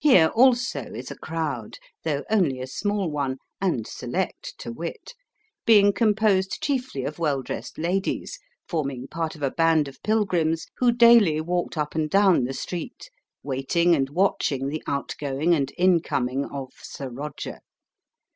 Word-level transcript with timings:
Here 0.00 0.30
also 0.34 0.80
is 0.80 1.12
a 1.12 1.16
crowd, 1.16 1.78
though 2.02 2.24
only 2.28 2.58
a 2.60 2.66
small 2.66 3.08
one, 3.08 3.38
and 3.60 3.86
select 3.86 4.58
to 4.58 4.72
wit, 4.72 5.14
being 5.64 5.92
composed 5.92 6.60
chiefly 6.60 7.04
of 7.04 7.20
well 7.20 7.42
dressed 7.42 7.78
ladies, 7.78 8.40
forming 8.66 9.06
part 9.06 9.36
of 9.36 9.44
a 9.44 9.52
band 9.52 9.86
of 9.86 10.02
pilgrims 10.02 10.66
who 10.78 10.90
daily 10.90 11.40
walked 11.40 11.78
up 11.78 11.94
and 11.94 12.10
down 12.10 12.46
the 12.46 12.52
street, 12.52 13.12
waiting 13.44 13.94
and 13.94 14.10
watching 14.10 14.66
the 14.66 14.82
outgoing 14.88 15.54
and 15.54 15.70
incoming 15.78 16.44
of 16.44 16.72
"Sir 16.82 17.08
Roger." 17.08 17.60